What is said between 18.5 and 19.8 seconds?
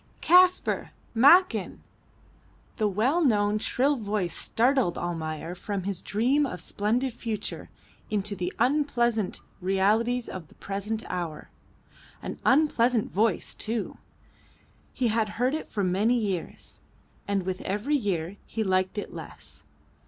liked it less.